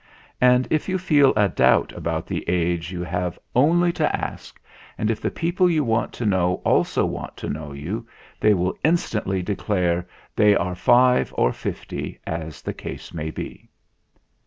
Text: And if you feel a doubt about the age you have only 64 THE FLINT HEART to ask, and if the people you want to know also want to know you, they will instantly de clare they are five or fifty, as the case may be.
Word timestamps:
And 0.41 0.67
if 0.71 0.89
you 0.89 0.97
feel 0.97 1.31
a 1.35 1.47
doubt 1.47 1.91
about 1.93 2.25
the 2.25 2.43
age 2.49 2.91
you 2.91 3.03
have 3.03 3.37
only 3.55 3.89
64 3.89 4.07
THE 4.07 4.11
FLINT 4.17 4.21
HEART 4.23 4.29
to 4.31 4.33
ask, 4.41 4.61
and 4.97 5.11
if 5.11 5.21
the 5.21 5.29
people 5.29 5.69
you 5.69 5.83
want 5.83 6.11
to 6.13 6.25
know 6.25 6.55
also 6.65 7.05
want 7.05 7.37
to 7.37 7.47
know 7.49 7.71
you, 7.71 8.07
they 8.39 8.55
will 8.55 8.75
instantly 8.83 9.43
de 9.43 9.55
clare 9.55 10.07
they 10.35 10.55
are 10.55 10.73
five 10.73 11.31
or 11.37 11.53
fifty, 11.53 12.17
as 12.25 12.63
the 12.63 12.73
case 12.73 13.13
may 13.13 13.29
be. 13.29 13.69